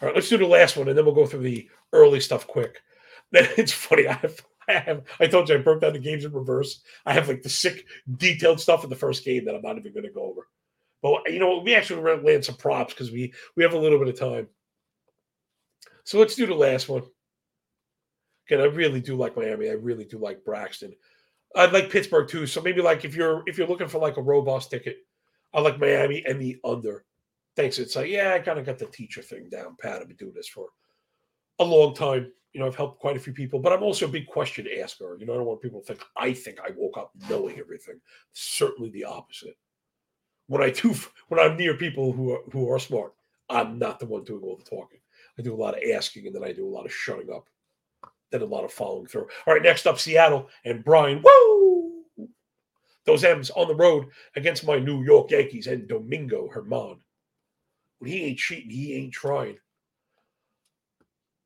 [0.00, 2.46] All right, let's do the last one, and then we'll go through the early stuff
[2.46, 2.80] quick.
[3.32, 4.06] It's funny.
[4.06, 6.80] I have, I have, I told you I broke down the games in reverse.
[7.04, 7.84] I have like the sick,
[8.16, 10.48] detailed stuff in the first game that I'm not even going to go over.
[11.02, 14.08] But you know, we actually land some props because we we have a little bit
[14.08, 14.48] of time.
[16.04, 17.02] So let's do the last one.
[18.46, 19.68] Again, I really do like Miami.
[19.68, 20.94] I really do like Braxton.
[21.54, 22.46] I like Pittsburgh too.
[22.46, 24.98] So maybe like if you're if you're looking for like a robust ticket,
[25.52, 27.04] I like Miami and the under.
[27.56, 27.78] Thanks.
[27.78, 30.00] It's like, yeah, I kind of got the teacher thing down pat.
[30.00, 30.68] I've been doing this for
[31.58, 32.30] a long time.
[32.52, 35.16] You know, I've helped quite a few people, but I'm also a big question asker.
[35.18, 38.00] You know, I don't want people to think I think I woke up knowing everything.
[38.32, 39.56] Certainly the opposite.
[40.48, 40.94] When I do
[41.28, 43.14] when I'm near people who are who are smart,
[43.48, 45.00] I'm not the one doing all the talking.
[45.38, 47.48] I do a lot of asking and then I do a lot of shutting up
[48.30, 49.28] than a lot of following through.
[49.46, 51.22] All right, next up, Seattle and Brian.
[51.22, 52.04] Woo!
[53.04, 56.98] Those M's on the road against my New York Yankees and Domingo Germán.
[57.98, 59.58] When he ain't cheating, he ain't trying.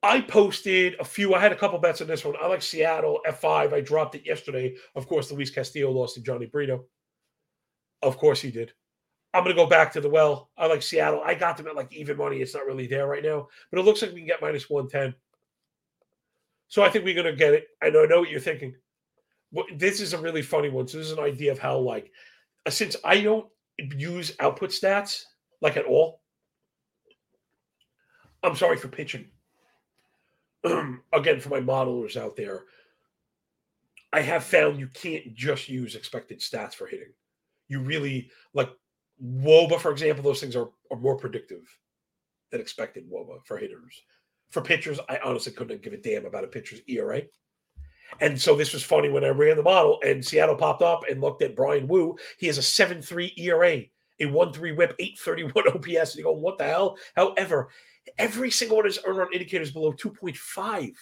[0.02, 1.34] I posted a few.
[1.34, 2.34] I had a couple bets on this one.
[2.40, 3.74] I like Seattle F5.
[3.74, 4.74] I dropped it yesterday.
[4.94, 6.86] Of course, Luis Castillo lost to Jhony Brito.
[8.00, 8.72] Of course, he did.
[9.34, 10.50] I'm going to go back to the well.
[10.56, 11.22] I like Seattle.
[11.24, 12.38] I got them at like even money.
[12.38, 15.14] It's not really there right now, but it looks like we can get minus 110.
[16.70, 17.66] So I think we're going to get it.
[17.82, 18.74] I know, I know what you're thinking.
[19.74, 20.86] This is a really funny one.
[20.86, 22.12] So this is an idea of how, like,
[22.64, 23.46] uh, since I don't
[23.96, 25.24] use output stats
[25.60, 26.22] like at all,
[28.44, 29.26] I'm sorry for pitching.
[31.12, 32.62] Again, for my modelers out there,
[34.12, 37.12] I have found you can't just use expected stats for hitting.
[37.66, 38.70] You really like
[39.20, 41.62] WOBA, for example, those things are, are more predictive
[42.52, 44.00] than expected WOBA for hitters
[44.50, 47.22] for pitchers, I honestly couldn't give a damn about a pitcher's ERA.
[48.20, 51.20] And so this was funny when I ran the model and Seattle popped up and
[51.20, 52.16] looked at Brian Woo.
[52.38, 53.82] He has a 7-3 ERA,
[54.18, 56.10] a 1-3 whip, 831 OPS.
[56.10, 56.96] And you go, what the hell?
[57.14, 57.68] However,
[58.18, 60.92] every single one of his earned run indicators below 2.5.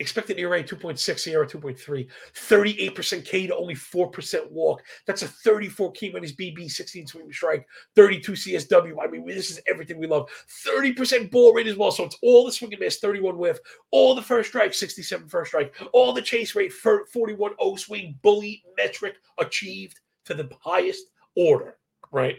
[0.00, 4.84] Expected ERA 2.6, ERA 2.3, 38% K to only 4% walk.
[5.06, 8.94] That's a 34 key on his BB, 16 swing strike, 32 CSW.
[9.02, 10.30] I mean, this is everything we love.
[10.64, 11.90] 30% ball rate as well.
[11.90, 13.58] So it's all the swing and miss, 31 whiff,
[13.90, 18.62] all the first strike, 67 first strike, all the chase rate, 41 O swing, bully
[18.76, 21.76] metric achieved to the highest order,
[22.12, 22.36] right?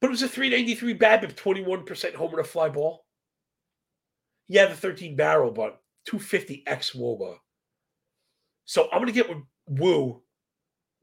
[0.00, 3.06] But it was a 393 BABIP, 21% home run a fly ball.
[4.48, 7.36] Yeah, the 13 barrel, but 250 X Woba.
[8.64, 10.22] So I'm going to get with Woo.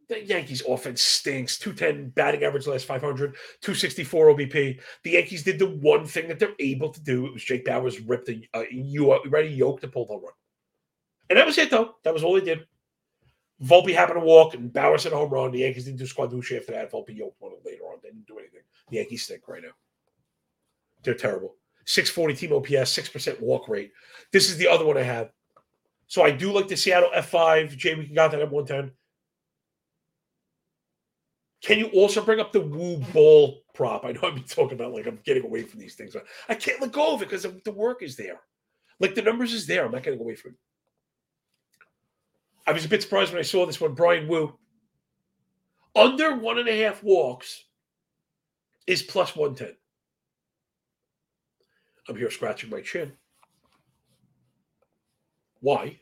[0.08, 1.58] The Yankees offense stinks.
[1.58, 4.79] 210 batting average last 500, 264 OBP.
[5.03, 7.25] The Yankees did the one thing that they're able to do.
[7.25, 10.34] It was Jake Bauers ripped a uh, you ready yoke to pull the run.
[11.29, 11.95] And that was it, though.
[12.03, 12.67] That was all they did.
[13.63, 15.51] Volpe happened to walk, and Bauers hit a home run.
[15.51, 16.91] The Yankees didn't do Squaducci after that.
[16.91, 17.97] Volpe yoked one later on.
[18.03, 18.62] They didn't do anything.
[18.89, 19.71] The Yankees stink right now.
[21.03, 21.55] They're terrible.
[21.86, 23.91] 640 team OPS, 6% walk rate.
[24.32, 25.32] This is the other one I have.
[26.08, 27.76] So I do like the Seattle F5.
[27.78, 28.91] Jay, we got that at 110.
[31.62, 34.06] Can you also bring up the Woo Ball prop?
[34.06, 36.54] I know I've been talking about like I'm getting away from these things, but I
[36.54, 38.41] can't let go of it because the work is there.
[39.00, 39.86] Like the numbers is there.
[39.86, 40.58] I'm not getting away from it.
[42.67, 43.93] I was a bit surprised when I saw this one.
[43.93, 44.58] Brian Woo.
[45.95, 47.63] Under one and a half walks
[48.86, 49.76] is plus 110.
[52.07, 53.11] I'm here scratching my chin.
[55.61, 55.99] Why?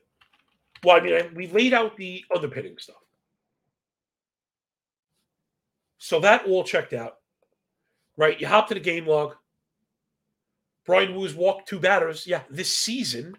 [0.84, 2.98] Well, I mean, I, we laid out the underpinning stuff.
[5.98, 7.14] So that all checked out,
[8.18, 8.40] right?
[8.40, 9.36] You hop to the game log.
[10.86, 13.38] Brian Woo's walked two batters, yeah, this season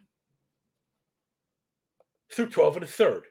[2.32, 3.24] through 12 and a third.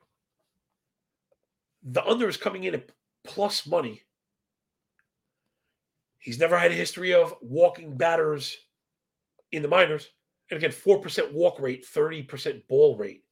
[1.82, 2.92] The under is coming in at
[3.24, 4.04] plus money.
[6.20, 8.56] He's never had a history of walking batters
[9.54, 10.10] in the minors.
[10.50, 13.24] And again, 4% walk rate, 30% ball rate.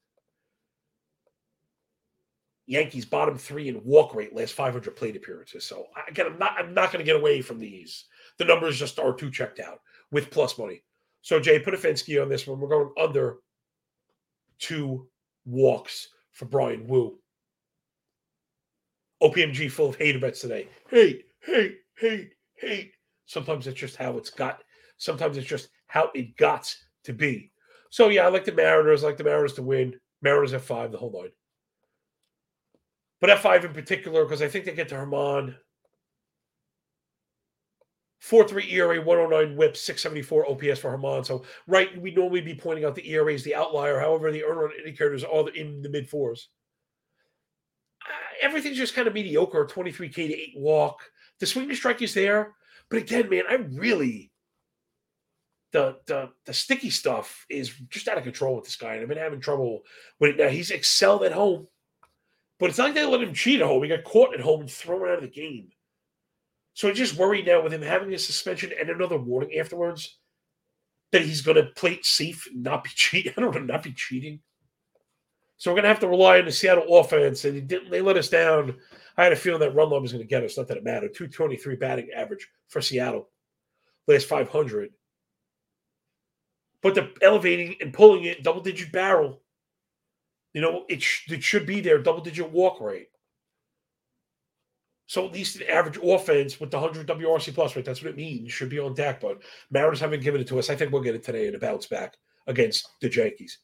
[2.68, 5.66] Yankees bottom three in walk rate last 500 plate appearances.
[5.66, 8.06] So again, I'm not I'm not going to get away from these.
[8.38, 9.82] The numbers just are too checked out
[10.12, 10.84] with plus money.
[11.22, 12.60] So Jay, put a Fensky on this one.
[12.62, 13.38] We're going under
[14.58, 15.08] two
[15.46, 17.18] walks for Brian Woo.
[19.22, 20.68] OPMG full of hater bets today.
[20.90, 22.94] Hate, hate, hate, hate.
[23.26, 24.64] Sometimes it's just how it's got.
[24.98, 26.74] Sometimes it's just how it got
[27.04, 27.52] to be.
[27.90, 29.04] So yeah, I like the Mariners.
[29.04, 30.00] I like the Mariners to win.
[30.22, 31.32] Mariners at five, the whole nine.
[33.20, 35.54] But at five in particular, because I think they get to Germán.
[38.20, 41.26] 4 3 ERA, 109 whip, 674 OPS for Germán.
[41.26, 44.00] So, right, we normally be pointing out the ERA is the outlier.
[44.00, 46.48] However, the earn run indicators are in the mid fours.
[48.08, 51.02] Uh, everything's just kind of mediocre 23K to 8 walk.
[51.40, 52.54] The swing and strike is there.
[52.90, 54.31] But again, man, I really
[55.72, 58.94] the the the sticky stuff is just out of control with this guy.
[58.94, 59.82] And I've been having trouble
[60.20, 60.50] with it now.
[60.50, 61.68] He's excelled at home,
[62.60, 63.84] but it's not like they let him cheat at home.
[63.84, 65.70] He got caught at home and thrown out of the game.
[66.74, 70.18] So I'm just worried now with him having a suspension and another warning afterwards
[71.12, 73.34] that he's going to play safe, not be cheating.
[73.36, 74.40] I don't know, not be cheating.
[75.58, 78.18] So we're going to have to rely on the Seattle offense, and didn't, they let
[78.18, 78.78] us down.
[79.16, 80.58] I had a feeling that run line was going to get us.
[80.58, 81.14] Not that it mattered.
[81.14, 83.30] 223 batting average for Seattle.
[84.08, 84.90] Last 500
[86.82, 89.42] but the elevating and pulling it double digit barrel.
[90.54, 93.08] You know, it, sh- it should be there, double digit walk rate.
[95.08, 98.18] So at least the average offense with the 100 WRC plus rate, that's what it
[98.18, 99.20] means, should be on deck.
[99.20, 100.70] But Mariners haven't given it to us.
[100.70, 102.16] I think we'll get it today in a bounce back
[102.48, 103.60] against the Yankees.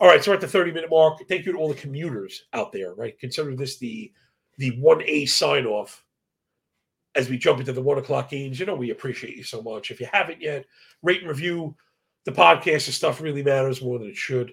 [0.00, 1.18] All right, so we're at the 30 minute mark.
[1.28, 3.18] Thank you to all the commuters out there, right?
[3.18, 4.12] Consider this the
[4.58, 6.04] the 1A sign off
[7.14, 8.58] as we jump into the one o'clock games.
[8.58, 9.90] You know, we appreciate you so much.
[9.90, 10.66] If you haven't yet,
[11.02, 11.76] rate and review
[12.28, 14.52] the podcast and stuff really matters more than it should.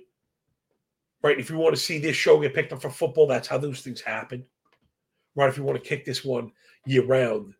[1.21, 1.37] Right?
[1.37, 3.81] If you want to see this show get picked up for football, that's how those
[3.81, 4.45] things happen.
[5.35, 5.49] Right?
[5.49, 6.53] If you want to kick this one
[6.85, 7.53] year round,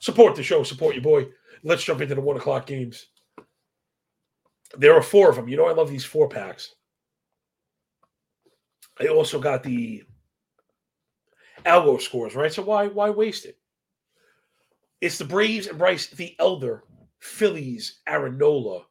[0.00, 1.28] support the show, support your boy.
[1.62, 3.06] Let's jump into the one o'clock games.
[4.76, 5.48] There are four of them.
[5.48, 6.74] You know, I love these four packs.
[9.00, 10.02] I also got the
[11.64, 12.52] algo scores, right?
[12.52, 13.58] So why why waste it?
[15.00, 16.82] It's the Braves and Bryce the Elder
[17.20, 18.84] Phillies, Aaron Nola.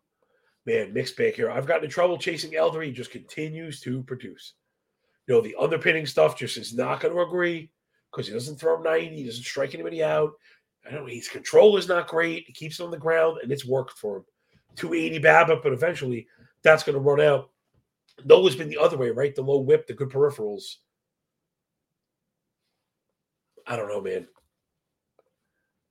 [0.66, 1.50] Man, mixed bag here.
[1.50, 2.82] I've gotten in trouble chasing Elder.
[2.82, 4.54] He just continues to produce.
[5.26, 7.72] You know, the underpinning stuff just is not going to agree
[8.12, 9.16] because he doesn't throw 90.
[9.16, 10.34] He doesn't strike anybody out.
[10.86, 11.14] I don't know.
[11.14, 12.46] His control is not great.
[12.48, 14.26] He keeps it on the ground, and it's worked for him.
[14.76, 16.28] 280 BABIP, but eventually
[16.64, 17.50] that's going to run out.
[18.26, 19.36] Nola's been the other way, right?
[19.36, 20.78] The low whip, the good peripherals.
[23.66, 24.28] I don't know, man.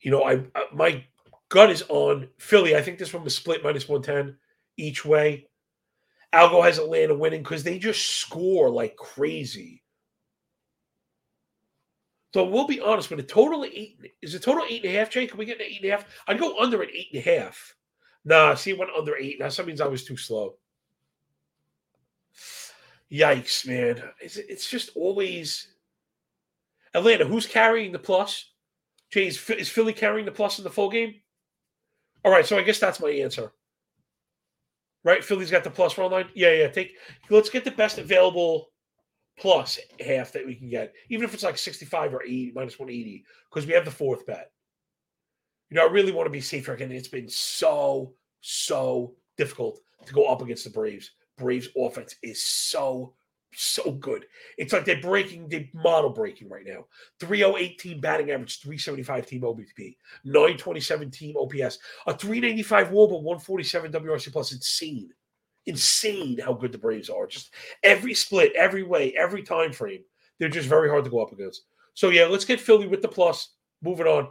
[0.00, 1.04] You know, I, I my
[1.48, 2.76] gut is on Philly.
[2.76, 4.36] I think this one was split minus 110.
[4.76, 5.48] each way.
[6.34, 9.82] Algo has Atlanta winning because they just score like crazy.
[12.34, 15.08] So we'll be honest, with a total eight is a total eight and a half,
[15.08, 15.26] Jay?
[15.26, 16.04] Can we get an eight and a half?
[16.26, 17.74] I'd go under at eight and a half.
[18.26, 19.38] Nah, see, it went under eight.
[19.38, 20.56] Now, that means I was too slow.
[23.10, 24.02] Yikes, man.
[24.20, 25.68] It's, it's just always
[26.92, 27.24] Atlanta.
[27.24, 28.50] Who's carrying the plus?
[29.10, 31.14] Jay, is, is Philly carrying the plus in the full game?
[32.26, 33.52] All right, so I guess that's my answer.
[35.04, 35.24] Right?
[35.24, 36.28] Philly's got the plus run line.
[36.34, 36.66] Yeah, yeah.
[36.66, 36.96] Take
[37.30, 38.70] let's get the best available
[39.38, 43.24] plus half that we can get, even if it's like 65 or 80 minus 180,
[43.48, 44.50] because we have the fourth bet.
[45.70, 46.88] You know, I really want to be safer again.
[46.88, 51.12] And it's been so, so difficult to go up against the Braves.
[51.38, 53.14] Braves offense is so,
[53.54, 54.26] so good.
[54.58, 56.86] It's like they're breaking, they model breaking right now.
[57.20, 64.32] 308 team batting average, 375 team OBP, 927 team OPS, a 395 WOBA, 147 WRC
[64.32, 64.52] plus.
[64.52, 65.10] Insane
[65.66, 67.26] insane how good the Braves are.
[67.26, 67.50] Just
[67.82, 70.02] every split, every way, every time frame,
[70.38, 71.64] they're just very hard to go up against.
[71.94, 73.54] So yeah, let's get Philly with the plus.
[73.82, 74.28] Moving on.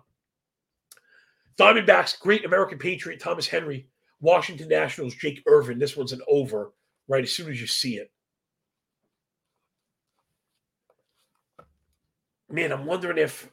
[1.58, 3.88] Diamondbacks, great American Patriot Thomas Henry,
[4.19, 5.80] Washington Nationals, Jake Irvin.
[5.80, 6.73] This one's an over,
[7.08, 7.23] right?
[7.23, 8.12] As soon as you see it.
[12.56, 13.50] Man, I'm wondering if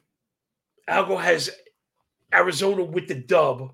[0.89, 1.49] Algo has
[2.33, 3.73] Arizona with the dub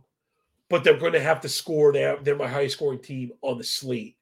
[0.69, 1.91] but they're going to have to score.
[1.91, 4.15] They're, they're my highest scoring team on the slate.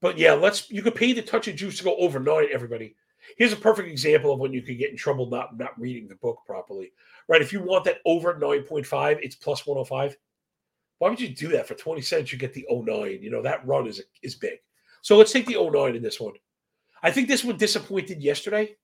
[0.00, 2.96] But yeah, let's you could pay the touch of juice to go over nine, everybody.
[3.36, 6.14] Here's a perfect example of when you could get in trouble not not reading the
[6.14, 6.92] book properly.
[7.28, 7.42] Right?
[7.42, 10.16] If you want that over 9.5, it's plus 105.
[10.98, 12.32] Why would you do that for 20 cents?
[12.32, 13.18] You get the 09.
[13.20, 14.58] You know, that run is is big.
[15.02, 16.32] So let's take the 09 in this one.
[17.02, 18.76] I think this one disappointed yesterday.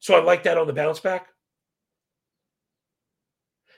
[0.00, 1.28] So I like that on the bounce back.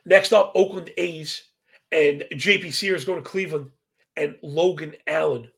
[0.05, 1.43] Next up, Oakland A's
[1.91, 3.71] and JP Sears going to Cleveland
[4.17, 5.49] and Logan Allen.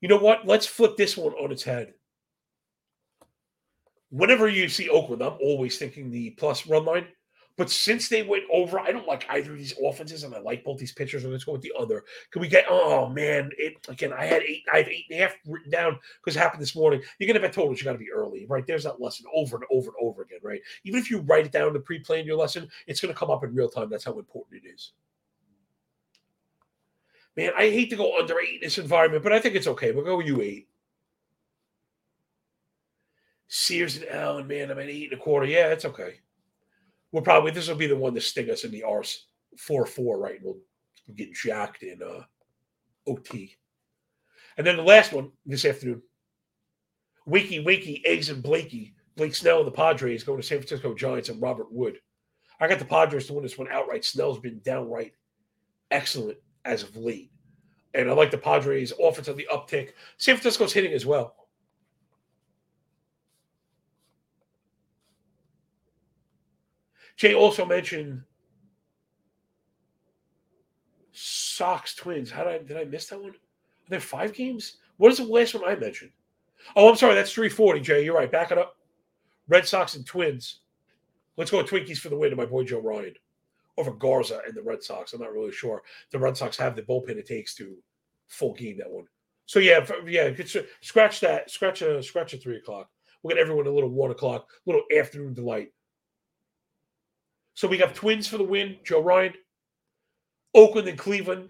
[0.00, 0.46] You know what?
[0.46, 1.94] Let's flip this one on its head.
[4.10, 7.06] Whenever you see Oakland, I'm always thinking the plus run line.
[7.60, 10.64] But since they went over, I don't like either of these offenses, and I like
[10.64, 11.24] both these pitchers.
[11.24, 12.04] And let's go with the other.
[12.30, 12.64] Can we get?
[12.70, 14.14] Oh man, it again.
[14.14, 14.62] I had eight.
[14.72, 17.02] I have eight and a half written down because it happened this morning.
[17.18, 17.78] You're gonna bet totals.
[17.78, 18.66] You got to be early, right?
[18.66, 20.62] There's that lesson over and over and over again, right?
[20.84, 23.54] Even if you write it down to pre-plan your lesson, it's gonna come up in
[23.54, 23.90] real time.
[23.90, 24.92] That's how important it is.
[27.36, 29.92] Man, I hate to go under eight in this environment, but I think it's okay.
[29.92, 30.66] We'll go you eight.
[33.48, 35.44] Sears and Allen, man, I'm at eight and a quarter.
[35.44, 36.20] Yeah, it's okay
[37.12, 39.26] we'll probably this will be the one to sting us in the arse
[39.58, 40.38] four four, right?
[40.42, 40.58] We'll,
[41.06, 42.22] we'll get jacked in uh,
[43.06, 43.56] OT.
[44.56, 46.02] And then the last one this afternoon,
[47.28, 51.28] Wakey Wakey Eggs and Blakey, Blake Snell and the Padres going to San Francisco Giants
[51.28, 51.98] and Robert Wood.
[52.60, 54.04] I got the Padres to win this one outright.
[54.04, 55.12] Snell's been downright
[55.90, 57.30] excellent as of late.
[57.94, 59.92] And I like the Padres offense on the uptick.
[60.18, 61.34] San Francisco's hitting as well.
[67.20, 68.22] Jay also mentioned
[71.12, 72.30] Sox Twins.
[72.30, 73.32] How did I did I miss that one?
[73.32, 74.78] Are there five games?
[74.96, 76.12] What is the last one I mentioned?
[76.74, 77.14] Oh, I'm sorry.
[77.14, 78.04] That's 340, Jay.
[78.06, 78.32] You're right.
[78.32, 78.76] Back it up.
[79.48, 80.60] Red Sox and Twins.
[81.36, 83.12] Let's go Twinkies for the win to my boy Joe Ryan
[83.76, 85.12] over Garza and the Red Sox.
[85.12, 85.82] I'm not really sure.
[86.12, 87.76] The Red Sox have the bullpen it takes to
[88.28, 89.04] full game that one.
[89.44, 90.30] So yeah, yeah,
[90.80, 91.50] scratch that.
[91.50, 92.88] Scratch a scratch a three o'clock.
[93.22, 95.68] We'll get everyone a little one o'clock, little afternoon delight.
[97.54, 99.34] So we got Twins for the win, Joe Ryan.
[100.54, 101.48] Oakland and Cleveland,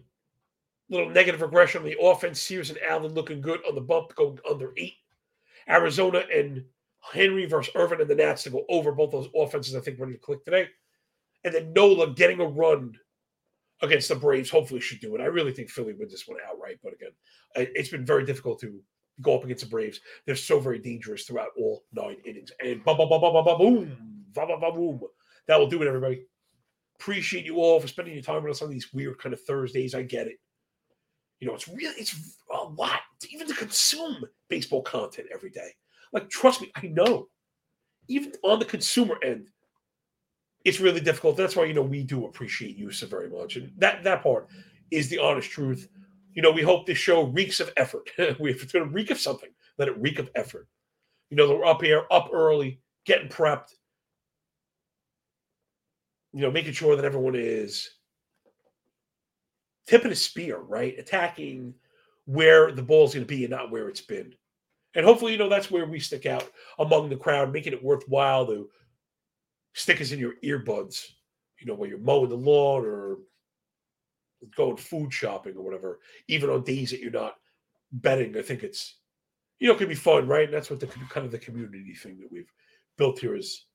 [0.90, 2.40] little negative regression on the offense.
[2.40, 4.94] Sears and Allen looking good on the bump, going under eight.
[5.68, 6.64] Arizona and
[7.00, 9.74] Henry versus Irvin and the Nats to go over both those offenses.
[9.74, 10.68] I think ready to click today.
[11.44, 12.94] And then Nola getting a run
[13.80, 14.50] against the Braves.
[14.50, 15.22] Hopefully, should do it.
[15.22, 16.78] I really think Philly wins this one outright.
[16.82, 17.12] But again,
[17.54, 18.80] it's been very difficult to
[19.22, 20.00] go up against the Braves.
[20.26, 22.52] They're so very dangerous throughout all nine innings.
[22.62, 23.90] And boom, boom, boom, boom, boom, boom,
[24.34, 25.08] boom, boom.
[25.48, 26.24] That will do it, everybody.
[26.98, 29.94] Appreciate you all for spending your time with us on these weird kind of Thursdays.
[29.94, 30.36] I get it.
[31.40, 33.00] You know, it's really it's a lot
[33.30, 35.70] even to consume baseball content every day.
[36.12, 37.28] Like, trust me, I know.
[38.08, 39.48] Even on the consumer end,
[40.64, 41.36] it's really difficult.
[41.36, 44.48] That's why you know we do appreciate you so very much, and that that part
[44.90, 45.88] is the honest truth.
[46.34, 48.10] You know, we hope this show reeks of effort.
[48.18, 50.68] if it's going to reek of something, let it reek of effort.
[51.30, 53.74] You know, that we're up here, up early, getting prepped,
[56.32, 57.90] you know, making sure that everyone is
[59.86, 60.98] tipping a spear, right?
[60.98, 61.74] Attacking
[62.26, 64.32] where the ball is going to be and not where it's been.
[64.94, 68.46] And hopefully, you know, that's where we stick out among the crowd, making it worthwhile
[68.46, 68.68] to
[69.74, 71.06] stick us in your earbuds,
[71.58, 73.18] you know, while you're mowing the lawn or
[74.56, 77.34] going food shopping or whatever, even on days that you're not
[77.92, 78.36] betting.
[78.36, 78.96] I think it's
[79.58, 80.44] you know it can be fun, right?
[80.44, 82.50] And that's what the kind of the community thing that we've
[82.96, 83.66] built here is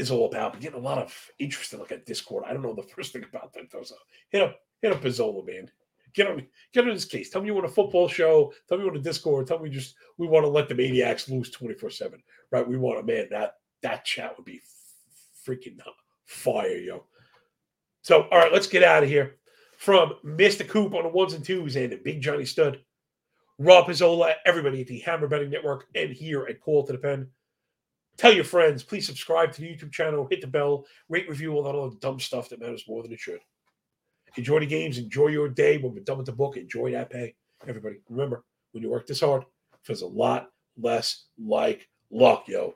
[0.00, 0.58] is all about.
[0.60, 2.44] Getting a lot of interest in like a Discord.
[2.46, 3.82] I don't know the first thing about that though.
[3.82, 3.94] So
[4.30, 5.70] hit up hit up Pizzola, man.
[6.14, 7.30] Get on get on his case.
[7.30, 8.52] Tell me you want a football show.
[8.68, 9.46] Tell me you want a Discord.
[9.46, 12.14] Tell me just we want to let the maniacs lose 24-7.
[12.50, 12.66] Right?
[12.66, 14.60] We want a man that that chat would be
[15.46, 15.78] freaking
[16.26, 17.04] fire, yo.
[18.02, 19.36] So all right, let's get out of here.
[19.78, 20.68] From Mr.
[20.68, 22.80] Coop on the ones and twos and Big Johnny Stud.
[23.58, 27.28] Rob Pizzola, everybody at the Hammer Betting Network, and here at Call to the Pen.
[28.20, 31.62] Tell your friends, please subscribe to the YouTube channel, hit the bell, rate, review, all
[31.62, 33.40] that other dumb stuff that matters more than it should.
[34.36, 35.78] Enjoy the games, enjoy your day.
[35.78, 37.34] When we're done with the book, enjoy that pay.
[37.66, 39.44] Everybody, remember, when you work this hard,
[39.84, 42.74] feels a lot less like luck, yo.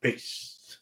[0.00, 0.78] Peace.